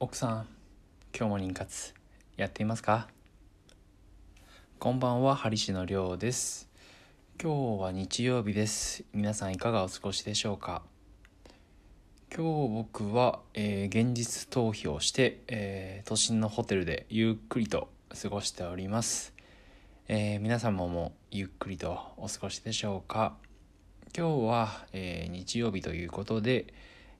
[0.00, 0.46] 奥さん
[1.16, 1.94] 今日も妊活
[2.36, 3.06] やっていますか？
[4.80, 6.68] こんばんは針師のりょうです。
[7.40, 9.04] 今日は日曜日です。
[9.12, 10.82] 皆さんいかがお過ごしでしょうか？
[12.34, 17.88] 今日僕は、えー、現実逃避をして、えー、都心のホテルでゆっくりと
[18.20, 19.32] 過ごしております、
[20.08, 23.36] えー、皆様もゆっくりとお過ごしでしょうか？
[24.16, 26.74] 今日は、え日曜日ということで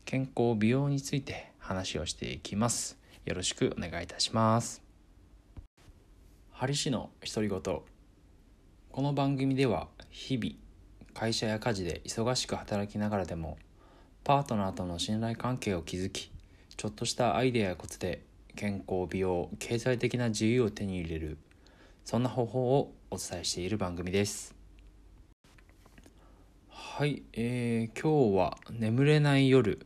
[0.04, 2.98] 健康美容について話をしていきます。
[3.24, 4.82] よろしくお願いいたします。
[6.52, 7.60] 針師の独り言。
[8.92, 10.54] この番組では日々
[11.14, 13.56] 会社や家事で忙しく働きながらでも
[14.24, 16.30] パートナーとの信頼関係を築き
[16.76, 18.22] ちょっとしたアイデアやコツで
[18.56, 21.38] 健康美容経済的な自由を手に入れる
[22.04, 24.54] そんな方法をお伝えしている番組です。
[26.68, 29.80] はい、えー、今日は眠れない夜。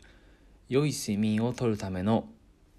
[0.69, 2.29] 良い睡眠をとるための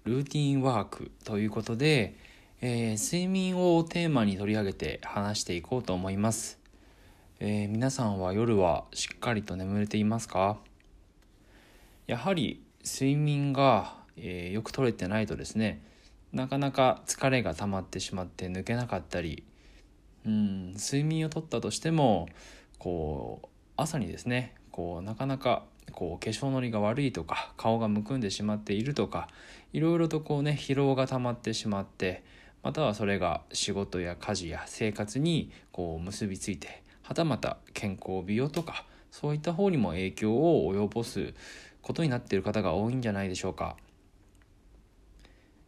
[0.04, 2.16] ルーティンワークということで、
[2.60, 6.60] えー、睡眠をテーマに取り上げて話していこうと思います、
[7.40, 10.58] えー、皆さんは夜はしっかりと眠れていますか？
[12.06, 15.82] やはり睡眠が、えー、よく取れてないとですね
[16.32, 19.42] なかなか疲れが溜まってしまって抜けなかったり
[20.24, 22.28] うん睡眠をとったとしても
[22.78, 29.28] こう朝にですねこうなかなかこう化粧のりが悪いとか顔がむくんでしまっているとか
[29.72, 32.24] いろいろとこうね疲労が溜まってしまって
[32.62, 41.34] またはそれが仕事や家事や生活にこう結びついてはたまた健康美容とかそういった方にも影響を及ぼす
[41.82, 43.76] ことになっている方が多いんじゃないでしょうか。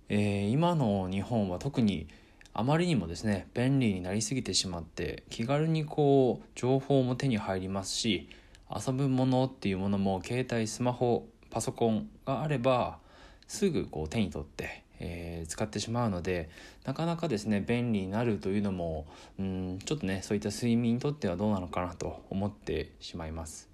[0.08, 2.06] えー、今の日本は特に
[2.54, 8.28] あまりにもですね便利になりすぎてしまって気軽にこう情報も手に入りますし
[8.74, 12.98] 遊ぶものっていうものも携帯スマホパソコンがあれば
[13.46, 16.48] すぐこう手に取って、えー、使ってしまうので
[16.84, 19.06] なかなかですね便利になるというのも
[19.38, 23.68] うんちょっとねそういった睡眠にとってはどうなのかなと思ってしまいます。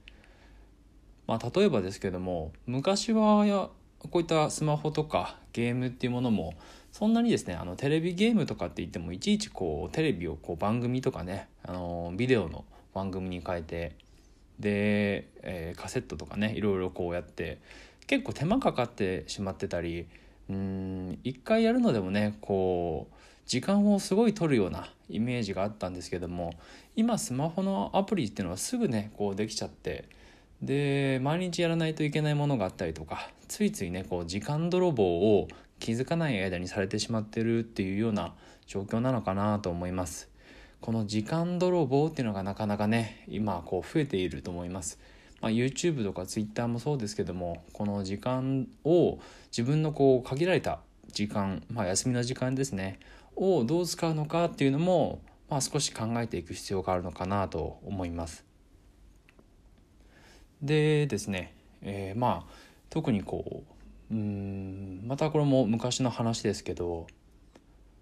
[1.28, 6.54] まあ、例えばですけども昔はやこういったスマホとかゲームっていうものも
[6.91, 12.64] そんなにですねあのテレビゲームとかって言ってもいちいちこうテレビをこう番組とかねあのビデオの
[12.94, 13.97] 番組に変えて
[14.58, 17.58] で、えー、カセットとかねいろいろこうやって
[18.06, 20.06] 結構手間かかってしまってたり
[20.48, 23.14] うん一回やるのでもねこう
[23.46, 26.52] 時間をすごい取るようなイメージがあったんですけども
[26.96, 30.08] 今スマホのアプリっていうのはすぐねこうできちゃって
[30.62, 35.04] で毎日やらないといけないものがあったりとかついついねこう時間泥棒
[35.38, 35.48] を
[35.78, 38.34] 気づかない間にされてしまってるっていうような
[38.66, 40.28] 状況なのかなと思います。
[40.81, 44.99] この時間泥棒っていうのがなかなかね今こう増えていると思います。
[45.41, 49.19] まあ、YouTube とか Twitter もそうですけどもこの時間を
[49.53, 50.81] 自分のこう限られた
[51.12, 52.99] 時間、まあ、休みの時間ですね
[53.37, 58.44] をどう使うのかっていうのも、まあ、少し考えていく必要があるのかなと思います。
[60.61, 62.53] でですね、えー、まあ
[62.91, 63.62] 特にこ
[64.11, 67.06] ううんまたこれも昔の話ですけど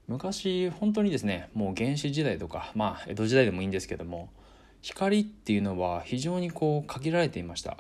[0.09, 4.29] 昔本当にですねもう原始時代とかまあ江戸時代でもいいんですけども
[4.83, 7.77] 光っていうのは非常にこう限られていました、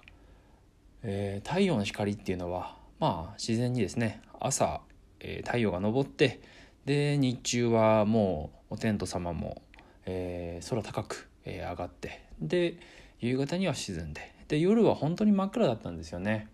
[1.04, 4.80] えー、太陽の光っていうのはまあ自然にですね朝、
[5.20, 6.40] えー、太陽が昇って
[6.84, 9.62] で日中はもうお天道様も、
[10.04, 12.76] えー、空高く、え上がってで
[13.20, 16.48] 夕方には沈んでで夜は本当に真っ暗だったんですよね。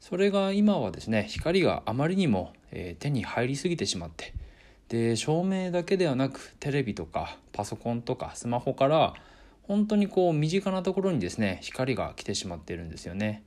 [0.00, 4.34] それが今はですね光があまりにも、え手に入りすぎてしまって
[4.88, 9.14] で照明だけではなくテレビとかパソコンとかスマホから
[9.62, 13.42] 本当にこう身近なところにですね光が来てしまっているんですよね。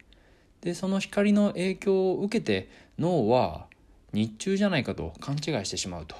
[0.61, 3.67] でその光の影響を受けて脳は
[4.13, 6.15] 日中じゃないかと勘違いしてしまうと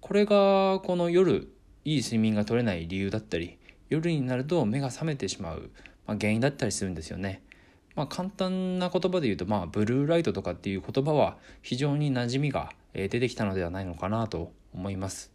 [0.00, 1.50] これがこの夜
[1.84, 5.70] いい睡眠が取れない理由だったり夜になると目が覚めてしまう、
[6.06, 7.42] まあ、原因だったりするんですよね。
[7.96, 15.30] まあ、簡単な言葉で言うと、まあ、ブルーライトとかっていう言葉は非常に馴染みが出てきたのではないのかなと思います。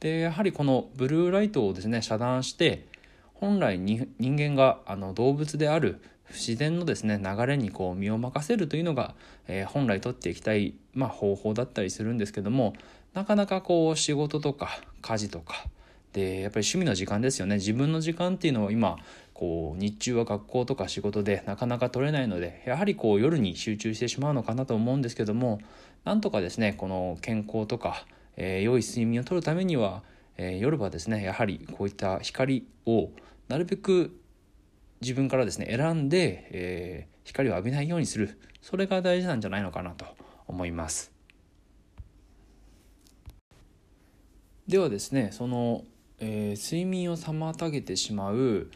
[0.00, 2.86] でやはりこのブルーライトをですね遮断して
[3.34, 9.14] 本来に人間があの動物である不自然のですね流れにこう身を任せるというのが、
[9.48, 12.74] えー、本来とっていきたい、まあ、方法だったりするんですけども
[13.12, 15.66] なかなかこう仕事とか家事とか
[16.12, 18.98] でやっぱり趣味の時間ですよね自分の時間っていうのは今
[19.34, 25.60] こう日中は学校とか仕事でなかなか取れないのでやはりこう夜に集中してしまうのかなと思うんですけども
[26.04, 28.06] なんとかですねこの健康とか、
[28.42, 30.02] えー、良い睡眠をとるためには、
[30.38, 33.10] えー、夜はですねやはりこういった光を
[33.48, 34.18] なるべく
[35.02, 38.40] 自分からですね選んで、えー、光を浴びないようにする。
[38.62, 40.06] それが大事なんじゃないのかなと
[40.46, 41.12] 思います。
[44.66, 45.84] ではですねその、
[46.18, 48.70] えー、睡眠を妨げてしまう、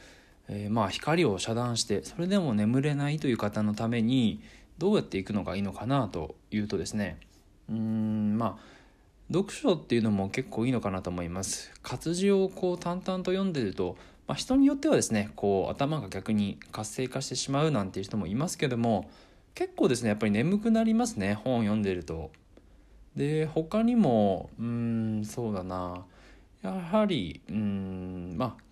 [0.48, 4.42] えー、まあ光を遮断してそれでも眠れないという方のために
[4.76, 7.18] どうやっていくのがいいのかなというとですね
[7.70, 8.73] うんまあ
[9.32, 19.10] 読書っていうのも結構いいのかなと思います活字をこう淡々と読んでると、まあ、人によってはですねこう頭が逆に活性化してしまうなんていう人もいますけども
[19.54, 22.30] 結構ですねやっぱり眠くなりますね本を読んでると。
[23.16, 26.04] で他にもうんそうだな
[26.62, 28.62] やはりうんまあ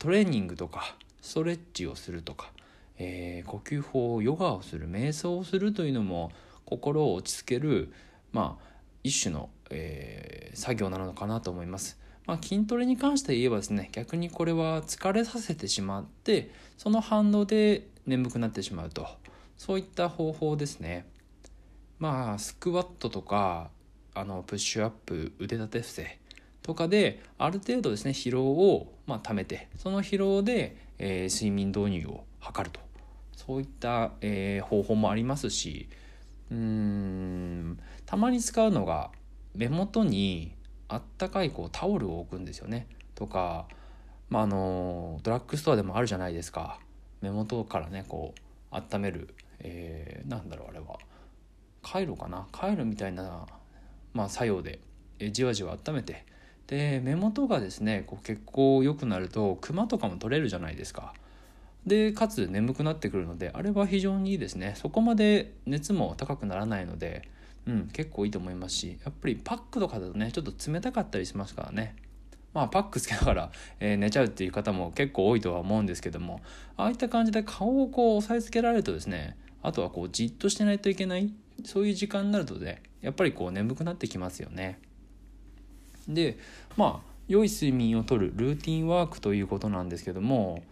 [0.00, 2.50] トレーニングとかストレッチをするとか、
[2.98, 6.32] えー、呼吸法ヨガをする瞑想をするというのも
[6.64, 7.92] 心を落ち着ける
[8.32, 8.72] まあ
[9.04, 11.98] 一種の、えー、作業なのかなと思います。
[12.26, 19.06] まあ、筋トレに関して言えばですね逆にこれは疲れさせてしまってその反動で眠くなってしまうと。
[19.56, 21.06] そういった方法ですね。
[21.98, 23.70] まあスクワットとか
[24.14, 26.18] あのプッシュアップ腕立て伏せ
[26.62, 32.80] とかである程度ですね疲労を、まあ、貯めてその疲労で、えー、睡眠導入を図ると。
[33.36, 35.88] そういった、えー、方法もありますし
[36.50, 39.10] うーんたまに使うのが
[39.54, 40.54] 目元に
[40.88, 42.86] あったかいこうタオルを置くんですよね。
[43.14, 43.66] とか、
[44.28, 46.78] まあ、あのドラッグストアでもあるじゃないですか。
[47.20, 50.98] 目元からねこう温める、えー、なんだろうあれは。
[51.82, 52.46] カイロかな？
[52.52, 53.46] カイロみたいな、
[54.14, 54.78] まあ、作用で、
[55.18, 56.24] えじわじわ温めて。
[56.66, 61.12] で目元がですねこう結構良くなるとクマとかも取れるじゃないですか。
[61.84, 64.74] でかつ眠くなってくるのであれは非常にいいですね。
[64.76, 67.28] そこまで熱も高くならないので、
[67.66, 71.96] うん、結構いいと思いますしやっぱりパックとかだとねちょっと冷たかったりしますからね。
[72.54, 76.42] まあパックつけながら、えー、寝ちゃうっていう方も結構多いとは思うんですけども
[76.76, 81.32] ああいった感じで顔をこう押さえつけられるとですねあとはこうじっとしてないといけない
[81.64, 84.78] そういう時間になるとねやっぱりこう眠くなってきますよね。
[86.06, 86.36] で
[86.76, 90.62] まあ良い睡眠をとるルーティンワークということなんですけども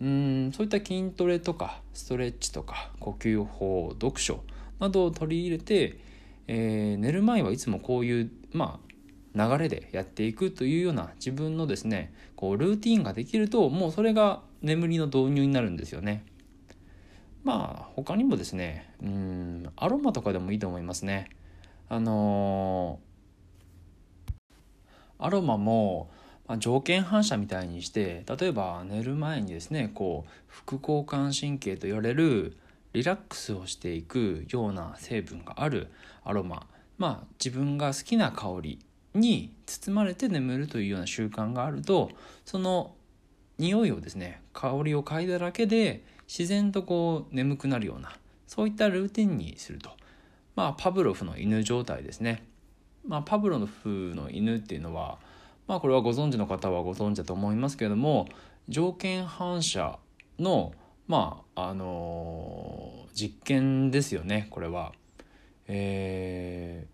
[0.00, 4.44] うんそういった筋トレとかストレッチとか呼吸法読書
[4.80, 5.98] などを取り入れて、
[6.46, 8.80] えー、寝る前はいつもこういうま
[9.34, 16.24] あ流れでやっていくというような自分のですねこうルーティンができるともうそれが眠りの導入になるんですよね。
[17.42, 21.28] まあ他にもですねうんアロマとかでもいいと思いますね。
[21.88, 24.32] あのー、
[25.18, 26.10] アロマも
[26.46, 32.56] まあ、条件反射みたいにして例えば寝る前にですねこう副交感神経と言われる
[32.94, 35.88] リラックスをしていくような成分がある
[36.24, 36.66] アロマ。
[36.96, 38.78] まあ自分が好きな香り
[39.14, 42.10] に包まれて眠るというような習慣があると
[42.44, 42.94] その
[43.58, 48.12] 匂いをですね香りを嗅いだだけで自然とこう眠くなるような
[48.46, 49.90] そういったルーティンにすると。
[50.54, 52.44] まあパブロフの犬状態ですね。
[53.06, 55.18] まあパブロフの犬っていうのは
[55.66, 58.28] まあこれはご存知の方はご存知だと思いますけれども
[58.68, 59.98] 条件反射
[60.38, 60.72] の
[61.06, 64.92] まああのー、実験ですよねこれは。
[65.66, 66.86] え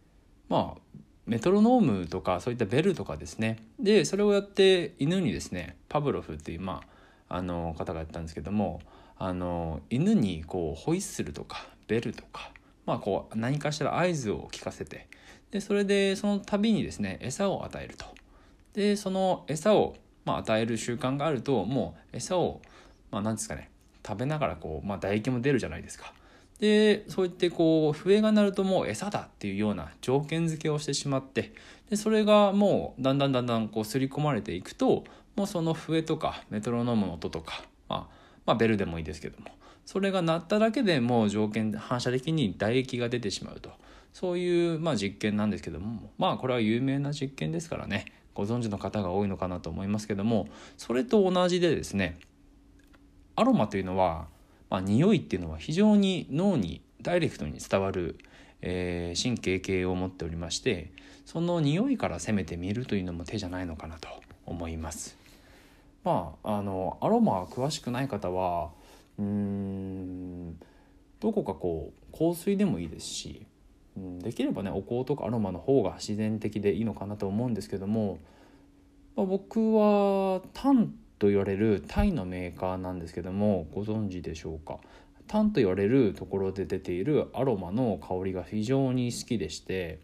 [0.48, 0.80] ー、まあ
[1.26, 6.82] メトロノームとかそういったベルとかですねでそれをやって犬にですねパブロフっていう、ま
[7.28, 8.80] あ、あの方がやったんですけども
[9.16, 12.50] あの犬にこうホイッスルとかベルとか、
[12.86, 15.08] まあ、こう何かしら合図を聞かせて
[15.50, 18.06] でそれでその度にですね餌を与えると。
[18.72, 22.60] でその餌を、まあ、与える習慣があるともう餌を、
[23.10, 23.68] まあ、何ですかね
[24.06, 26.12] 食べながらこう、まあ、唾液も出るじゃないですか。
[26.60, 31.54] でそう言ってこう笛が鳴るともう餌だっていうような条件付けをしてしまって
[31.88, 35.04] でそれがもうだんだんだんだんこう刷り込まれていくと
[35.36, 38.06] もうその笛とかメトロノームの音とか、まあ、
[38.44, 39.46] まあベルでもいいですけども
[39.86, 43.70] それが鳴っただけでもう条件反射的に唾液が出てしまうと
[44.12, 48.04] そういうまあ実験なんですけどもまあこれは有名な実験ですからね
[48.34, 52.18] ご存知の方が多いのかなと思いますけどもそれと同じでですね
[53.40, 54.26] アロマというのは、
[54.68, 58.18] まあ、匂いっていうのは非常に脳にダイレクトに伝わる、
[58.60, 60.92] えー、神経系を持っておりまして
[61.24, 64.08] その匂いから攻めてみるというのも手じゃないのかなと
[64.44, 65.16] 思います。
[66.04, 68.70] まあ、あのアロマ詳しくない方は
[69.18, 70.58] うん
[71.20, 73.46] どこかこう香水でもいいですし
[73.96, 78.18] うん、できればねお香とかアロマの方が自然的でいいのかなと思うんですけども、
[79.16, 84.78] まあ、僕はタンと言われるタイのメーカーなんですけどもご存知でしょうか？
[85.28, 90.00] タンと言われるところで出ているアロマの香りが非常に好きでして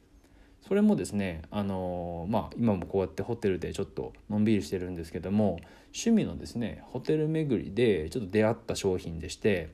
[0.69, 9.71] それもですねあのまあ今もこうやってホテルでちょっとのんびりしてるんですけども趣味のですねホテル巡りでちょっと出会った商品でして、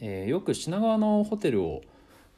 [0.00, 1.82] えー、よく品川のホテルを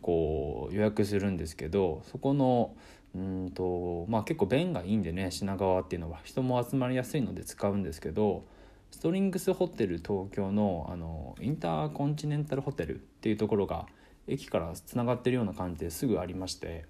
[0.00, 2.74] こう予約するんですけどそこの
[3.14, 6.20] うんとまあ結構便がいいんでね品川っていうのは。
[6.24, 8.44] 人も集まりやすいので使うんですけど
[8.90, 13.86] ストリングスホテル東京のあのインターコンチネンタルホテルっていうところが
[14.26, 16.84] 駅からつながってるような感じですぐありまして。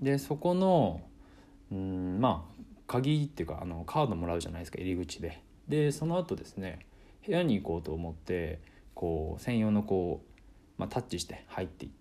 [0.00, 1.00] でそこの
[1.70, 5.42] うんまあ鍵っていうかあのカードもらうじゃないですか入り口で。
[5.68, 6.80] でその後ですね
[7.26, 8.58] 部屋に行こうと思って
[8.94, 11.97] こう専用のこう、まあ、タッチして入っていって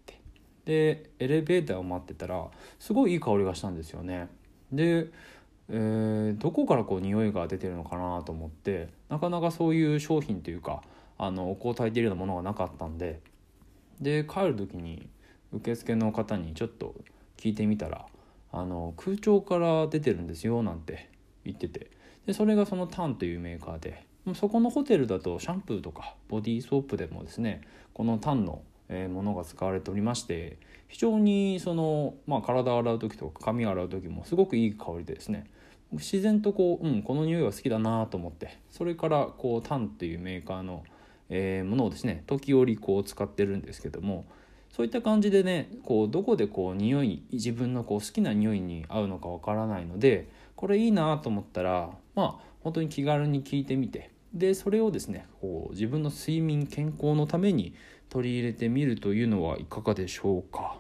[0.68, 2.46] でエレベーターを待ってたら
[2.78, 4.28] すごいいい香りがしたんですよね。
[4.70, 5.08] で、
[5.70, 10.84] えー、どこからこう匂いが出てるのかなと思ってなかなかそういう商品というか
[11.18, 13.22] あのお香を焚いているようなものがなかったんで
[14.02, 15.08] で帰る時に
[15.54, 16.96] 受付の方にちょっと
[17.38, 18.06] 聞いてみたら
[18.52, 21.10] あの空調から出てるんですよなんて
[21.46, 21.92] 言ってて
[22.26, 24.06] でそれがそのタンというメーカーで
[24.36, 27.62] そこのホテルだとシャンプーとかボディーソープでもですね
[27.94, 35.50] このタンのものが使われておりまして非常にその、まあ、体を洗う時とか髪を洗う時もすごくいい香りでですね。
[35.94, 40.84] 自然とこう、うん、この匂いが好きだなと思ってそれからこうタンっていうメーカーの、
[41.30, 44.26] え、ものをですね時折こう使ってるんですけども
[44.70, 57.74] そういった感じでねこうどこでこう匂い自分のこう好きな匂いに合うのかわからないのでこれいいなと思ったらまあ本当に気軽に聞いてみてでそれをですねこう自分の睡眠健康のために
[58.10, 60.78] 取り入れてみるというのはいかがでしょうか？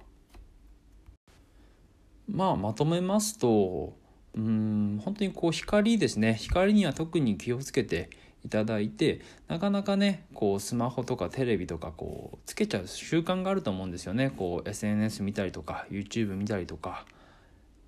[2.29, 3.95] まあまとめますと
[4.35, 8.09] うん本当にこう光ですね光には特に気をつけて
[8.45, 17.05] いただいてなかなかねこうスマホとかテレビとかこうつけちゃう習慣があると思うんですよねこう SNS 見たりとか YouTube 見たりとか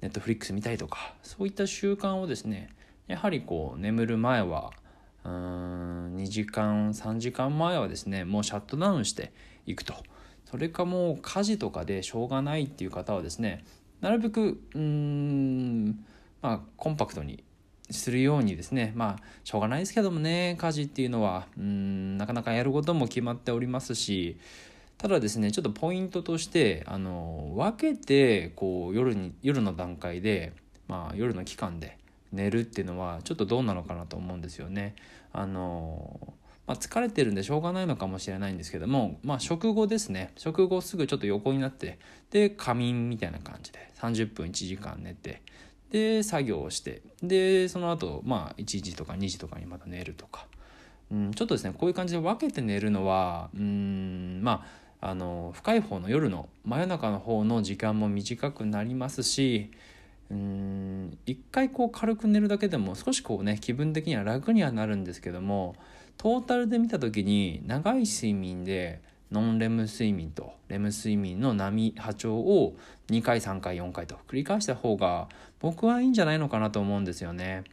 [0.02, 2.70] Netflix 見たりとかそういった習慣をですね
[3.08, 4.72] やはりこう眠る前は
[5.24, 9.32] うーん2時間3時間前はですねもうシャットダウンして
[9.66, 9.94] いくと。
[10.46, 13.64] それかもう家事とかでしょうがないっていう方はですね
[14.02, 16.04] なるべくうーん
[16.42, 17.44] まあコンパクトに
[17.92, 21.48] するようにですねまあしょうがないですけどもね家事っていうのは。
[21.58, 24.38] うんなかなかやることも決まっておりますし
[25.00, 30.52] ただですねちょっとポイントとしてあの分けてこう夜に夜の段階で、
[30.90, 31.98] まあ、夜の期間で
[32.32, 34.96] 寝るっていうのはちょっとどうなのかなと思うんですよね。
[35.32, 36.34] あの
[36.70, 41.98] まあ、疲れてるんでしょうがないのかもしれないんですけども、まあ、食後ですね食後すぐちょっと横になって
[42.30, 45.42] で仮眠みたいな感じで30分1時間寝て
[45.90, 50.46] で作業をしてでその後まあ1時とか2時とかにまた寝るとか、
[51.12, 54.64] うん、ちょっとですねこういう感じで分けて寝るのはうんま
[55.02, 59.72] ああの深い方の夜の真夜中の方の時間も短くなりますし
[60.32, 65.76] うん一回こう軽く寝るだけでも少しこうね気分的には楽にはなるんですけども
[66.18, 72.76] トータルで見た時に長い睡眠でノンレム睡眠とレム睡眠の波波長を
[73.10, 77.64] 2回3回4回と繰り返した方が僕はいいんじゃないのかなと思うんですよね。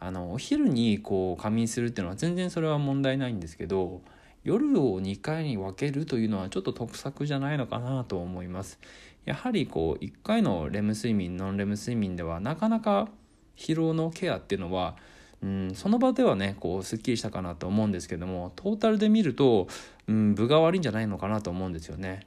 [0.00, 4.02] あのお昼にこう仮眠するっていうのは全然それは問題ないんですけど
[4.42, 8.78] 夜を2回に分けるというのはちょっと得策じゃないのかなと思います。
[9.24, 13.08] やはりこう1回のレム睡眠ノンレム睡眠ではなかなか
[13.56, 14.96] 疲労のケアっていうのは
[15.42, 19.68] うんその場ではねこうすっきりしたかなと思うんですけどもトータルで見ると、
[20.08, 22.26] うん、分が悪いんじゃないのかなと思うんですよね。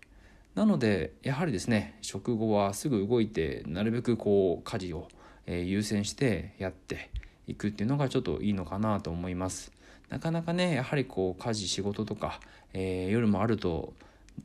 [0.56, 5.08] なのでやはりですね食後はすぐ動いてなるべくこう家事を、
[5.46, 7.12] えー、優先してやって
[7.48, 9.72] いくっていうのがちょっといいのかなと思います。
[10.10, 12.40] なかなかねやはりこう家事仕事とか、
[12.74, 13.94] えー、夜もあると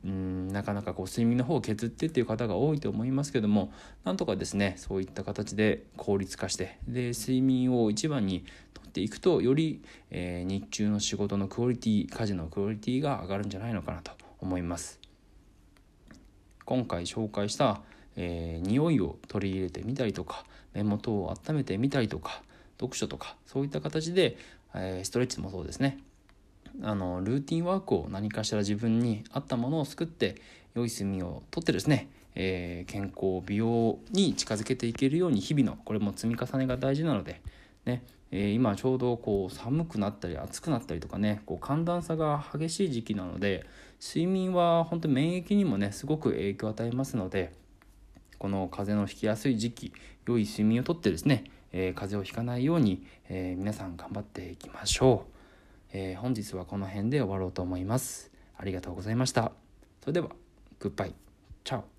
[0.05, 3.71] うんなかなかこう睡眠の方を削ってっていう方が多いと思いますけども
[4.03, 9.81] なんとかですねそういった形で効率化してで睡眠を一番にとっていくとより、
[10.11, 14.99] えー、日中の仕事のクオリティ家事のクオリティが上がるんじゃないのかなと思います。
[16.65, 17.81] 今回紹介した、
[18.15, 22.41] えー、匂いを取り入れてみたりとか目元を温めてみたりとか
[22.79, 24.37] 読書とかそういった形で、
[24.73, 25.99] えー、ストレッチもそうですね。
[26.81, 30.35] あのルーティンワークを何かしら自分に合ったものを作って
[30.75, 37.41] 良い睡眠をとってですね、えー、健康美容に近づけていけるように日々のこれも積み重ねが大事なので
[37.85, 43.65] ね、えー、今ちょうどこう寒くなったり暑くなったりとかねこう寒暖差が激しい時期なので
[44.01, 47.53] 睡眠は本当免疫にもねすごく影響を与えますので
[48.39, 49.93] この風邪のひきやすい時期
[50.25, 55.32] 良い睡眠をとってですね、えー、風邪をひかないように、え皆さん頑張っていきましょう。
[55.93, 58.31] えー、本日はこの辺で終わろうと思います。
[58.57, 59.51] ありがとうございました。
[60.01, 60.29] それでは、
[60.79, 61.13] グッバイ。
[61.63, 61.92] チャオ。